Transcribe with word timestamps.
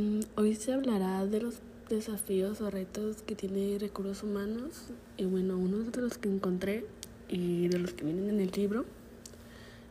Mm, 0.00 0.20
hoy 0.36 0.54
se 0.54 0.72
hablará 0.72 1.26
de 1.26 1.42
los 1.42 1.56
desafíos 1.90 2.62
o 2.62 2.70
retos 2.70 3.20
que 3.20 3.34
tiene 3.34 3.78
recursos 3.78 4.22
humanos 4.22 4.84
y 5.18 5.26
bueno, 5.26 5.58
uno 5.58 5.78
de 5.78 6.00
los 6.00 6.16
que 6.16 6.30
encontré 6.30 6.86
y 7.28 7.68
de 7.68 7.78
los 7.78 7.92
que 7.92 8.04
vienen 8.04 8.30
en 8.30 8.40
el 8.40 8.50
libro 8.52 8.86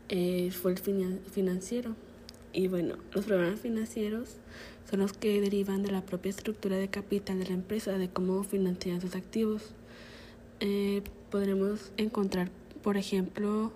eh, 0.08 0.50
fue 0.50 0.72
el 0.72 0.80
financiero. 0.80 1.96
Y 2.54 2.68
bueno, 2.68 2.96
los 3.14 3.26
problemas 3.26 3.60
financieros 3.60 4.38
son 4.90 5.02
los 5.02 5.14
que 5.14 5.40
derivan 5.42 5.84
de 5.84 5.92
la 5.92 6.04
propia 6.04 6.32
estructura 6.32 6.78
de 6.78 6.88
capital 6.88 7.38
de 7.38 7.46
la 7.46 7.54
empresa, 7.54 7.96
de 8.00 8.10
cómo 8.10 8.44
financian 8.44 9.02
sus 9.02 9.14
activos. 9.14 9.62
Eh, 10.60 11.04
podremos 11.30 11.92
encontrar, 11.98 12.50
por 12.82 12.98
ejemplo, 12.98 13.72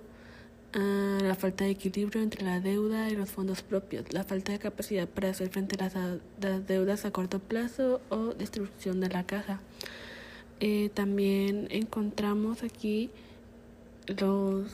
la 0.74 1.36
falta 1.36 1.66
de 1.66 1.71
equilibrio 1.71 2.21
entre 2.21 2.44
la 2.44 2.60
deuda 2.60 3.10
y 3.10 3.16
los 3.16 3.30
fondos 3.30 3.62
propios, 3.62 4.12
la 4.12 4.23
falta 4.23 4.52
de 4.52 4.60
capacidad 4.60 5.08
para 5.08 5.30
hacer 5.30 5.50
frente 5.50 5.78
a 5.84 5.90
las, 6.42 6.68
deudas 6.68 7.05
a 7.05 7.12
corto 7.12 7.40
plazo 7.40 8.02
o 8.10 8.34
destrucción 8.34 8.99
de 8.99 9.09
la 9.09 9.23
caja. 9.26 9.59
Eh, 10.59 10.90
también 10.94 11.68
encontramos 11.70 12.63
aquí 12.63 13.09
los 14.08 14.68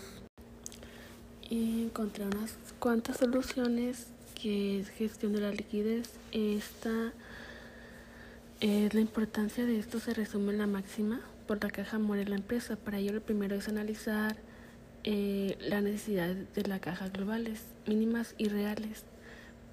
y 1.50 1.84
encontré 1.84 2.26
unas 2.26 2.56
cuantas 2.78 3.18
soluciones 3.18 4.08
que 4.40 4.80
es 4.80 4.90
gestión 4.90 5.34
de 5.34 5.42
la 5.42 5.52
liquidez. 5.52 6.12
Esta 6.32 7.12
es 8.62 8.94
la 8.94 9.02
importancia 9.02 9.66
de 9.66 9.80
esto 9.80 10.00
se 10.00 10.14
resume 10.14 10.54
en 10.54 10.60
la 10.60 10.68
máxima 10.68 11.22
por 11.48 11.64
la 11.64 11.72
caja 11.72 11.98
muere 11.98 12.26
la 12.26 12.36
empresa. 12.36 12.76
Para 12.76 13.00
ello 13.00 13.14
lo 13.14 13.22
primero 13.22 13.56
es 13.56 13.68
analizar 13.68 14.38
eh, 15.04 15.58
las 15.62 15.82
necesidades 15.82 16.54
de 16.54 16.64
la 16.64 16.80
caja 16.80 17.10
globales, 17.10 17.62
mínimas 17.88 18.36
y 18.38 18.50
reales, 18.50 19.04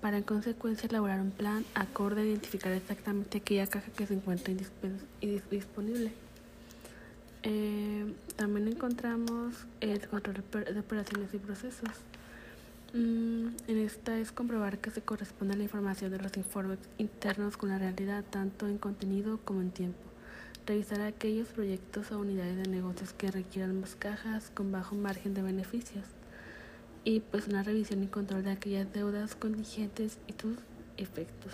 para 0.01 0.19
en 0.19 0.23
consecuencia 0.23 0.89
elaborar 0.89 1.21
un 1.21 1.31
plan 1.31 1.65
acorde 1.75 2.23
a 2.23 2.25
identificar 2.25 2.73
exactamente 2.73 3.39
aquella 3.39 3.67
caja 3.67 3.91
que 3.97 4.07
se 4.07 4.15
encuentra 4.15 4.55
disponible. 5.51 6.13
Eh, 7.43 8.13
también 8.37 8.69
encontramos 8.69 9.67
el 9.81 10.07
control 10.09 10.45
de 10.53 10.81
operaciones 10.81 11.33
y 11.35 11.39
procesos. 11.39 11.91
Mm, 12.93 13.49
en 13.67 13.79
esta 13.79 14.19
es 14.19 14.33
comprobar 14.33 14.79
que 14.79 14.91
se 14.91 15.03
corresponde 15.03 15.57
la 15.57 15.65
información 15.65 16.11
de 16.13 16.19
los 16.19 16.37
informes 16.37 16.79
internos 16.99 17.57
con 17.57 17.71
la 17.71 17.79
realidad, 17.79 18.25
tanto 18.31 18.69
en 18.69 18.79
contenido 18.79 19.39
como 19.45 19.61
en 19.61 19.71
tiempo 19.71 20.16
revisar 20.67 21.01
aquellos 21.01 21.49
proyectos 21.49 22.11
o 22.11 22.19
unidades 22.19 22.57
de 22.57 22.69
negocios 22.69 23.13
que 23.13 23.31
requieran 23.31 23.81
más 23.81 23.95
cajas 23.95 24.51
con 24.53 24.73
bajo 24.73 24.97
margen 24.97 25.33
de 25.33 25.43
beneficios 25.43 26.05
y 27.05 27.21
pues 27.21 27.47
una 27.47 27.63
revisión 27.63 28.03
y 28.03 28.09
control 28.09 28.43
de 28.43 28.51
aquellas 28.51 28.93
deudas 28.93 29.37
contingentes 29.37 30.19
y 30.27 30.35
sus 30.41 30.57
efectos. 30.97 31.53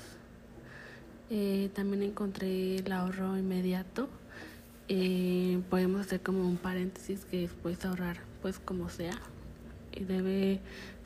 Eh, 1.28 1.68
también 1.74 2.02
encontré 2.02 2.76
el 2.76 2.90
ahorro 2.90 3.36
inmediato. 3.36 4.08
Eh, 4.88 5.60
podemos 5.68 6.00
hacer 6.00 6.22
como 6.22 6.48
un 6.48 6.56
paréntesis 6.56 7.26
que 7.26 7.42
después 7.42 7.84
ahorrar 7.84 8.18
pues 8.40 8.58
como 8.58 8.88
sea 8.88 9.18
y 9.92 10.04
debe 10.04 10.60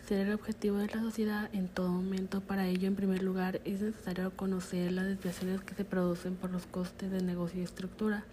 ser 0.06 0.28
el 0.28 0.34
objetivo 0.34 0.76
de 0.76 0.86
la 0.86 1.00
sociedad 1.00 1.50
en 1.52 1.66
todo 1.68 1.88
momento. 1.88 2.40
Para 2.40 2.66
ello, 2.66 2.86
en 2.86 2.94
primer 2.94 3.22
lugar, 3.22 3.60
es 3.64 3.80
necesario 3.80 4.30
conocer 4.36 4.92
las 4.92 5.06
desviaciones 5.06 5.60
que 5.62 5.74
se 5.74 5.84
producen 5.84 6.36
por 6.36 6.50
los 6.50 6.64
costes 6.66 7.10
de 7.10 7.22
negocio 7.22 7.60
y 7.60 7.64
estructura. 7.64 8.24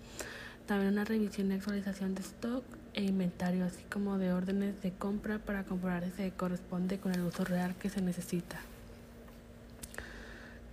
También 0.68 0.94
una 0.94 1.04
revisión 1.04 1.52
y 1.52 1.56
actualización 1.56 2.14
de 2.14 2.22
stock 2.22 2.64
e 2.94 3.04
inventario, 3.04 3.66
así 3.66 3.84
como 3.92 4.20
de 4.20 4.32
órdenes 4.32 4.82
de 4.84 4.92
compra 4.92 5.40
para 5.40 5.64
comprobar 5.64 6.04
si 6.06 6.12
se 6.12 6.32
corresponde 6.32 7.00
con 7.00 7.14
el 7.14 7.22
uso 7.22 7.44
real 7.44 7.76
que 7.76 7.90
se 7.90 8.02
necesita. 8.02 8.60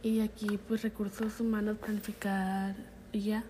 Y 0.02 0.20
aquí, 0.20 0.58
pues, 0.68 0.82
recursos 0.82 1.40
humanos, 1.40 1.78
planificar 1.78 2.74
ya 3.12 3.42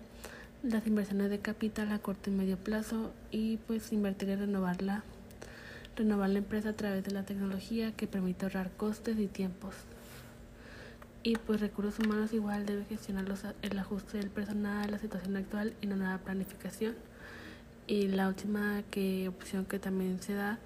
las 0.63 0.87
inversiones 0.87 1.29
de 1.29 1.39
capital 1.39 1.91
a 1.91 1.99
corto 1.99 2.29
y 2.29 2.33
medio 2.33 2.55
plazo 2.55 3.11
y 3.31 3.57
pues 3.57 3.91
invertir 3.91 4.29
y 4.29 4.35
renovarla 4.35 5.03
renovar 5.95 6.29
la 6.29 6.39
empresa 6.39 6.69
a 6.69 6.73
través 6.73 7.03
de 7.03 7.11
la 7.11 7.23
tecnología 7.23 7.91
que 7.91 8.07
permite 8.07 8.45
ahorrar 8.45 8.71
costes 8.71 9.19
y 9.19 9.27
tiempos. 9.27 9.75
Y 11.23 11.35
pues 11.35 11.61
recursos 11.61 11.99
humanos 12.03 12.33
igual 12.33 12.65
debe 12.65 12.83
gestionar 12.85 13.25
el 13.61 13.79
ajuste 13.79 14.17
del 14.17 14.29
personal, 14.29 14.89
la 14.89 14.97
situación 14.97 15.37
actual 15.37 15.73
y 15.81 15.87
una 15.87 15.95
nueva 15.95 16.17
planificación. 16.17 16.95
Y 17.85 18.07
la 18.07 18.27
última 18.27 18.81
que, 18.89 19.27
opción 19.27 19.65
que 19.65 19.77
también 19.77 20.21
se 20.21 20.33
da 20.33 20.57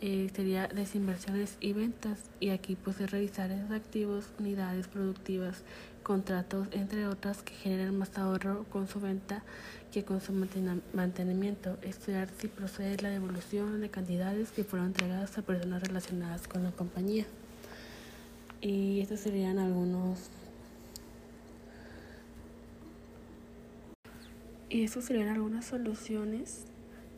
eh, 0.00 0.30
sería 0.34 0.68
desinversiones 0.68 1.56
y 1.60 1.72
ventas. 1.72 2.18
Y 2.40 2.50
aquí 2.50 2.76
pues 2.76 3.00
es 3.00 3.10
revisar 3.10 3.50
esos 3.50 3.70
activos, 3.70 4.26
unidades 4.38 4.88
productivas, 4.88 5.62
contratos, 6.02 6.68
entre 6.72 7.06
otras 7.06 7.42
que 7.42 7.54
generan 7.54 7.96
más 7.98 8.16
ahorro 8.16 8.64
con 8.64 8.88
su 8.88 9.00
venta 9.00 9.42
que 9.92 10.04
con 10.04 10.20
su 10.20 10.32
mantenimiento. 10.92 11.78
Estudiar 11.82 12.28
si 12.38 12.48
procede 12.48 12.96
la 13.02 13.10
devolución 13.10 13.80
de 13.80 13.90
cantidades 13.90 14.50
que 14.50 14.64
fueron 14.64 14.88
entregadas 14.88 15.36
a 15.38 15.42
personas 15.42 15.82
relacionadas 15.82 16.48
con 16.48 16.62
la 16.64 16.70
compañía. 16.70 17.26
Y 18.60 19.00
estos 19.00 19.20
serían 19.20 19.58
algunos 19.58 20.30
Y 24.72 24.84
estas 24.84 25.04
serían 25.06 25.26
algunas 25.26 25.64
soluciones 25.64 26.64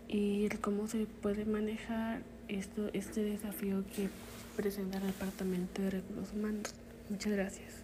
y 0.09 0.47
el 0.47 0.59
cómo 0.61 0.89
se 0.89 1.05
puede 1.05 1.45
manejar 1.45 2.23
esto, 2.49 2.91
este 2.93 3.23
desafío 3.23 3.85
que 3.95 4.09
presenta 4.57 4.99
el 4.99 5.07
Departamento 5.07 5.83
de 5.83 5.91
Recursos 5.91 6.33
Humanos. 6.35 6.75
Muchas 7.09 7.33
gracias. 7.33 7.83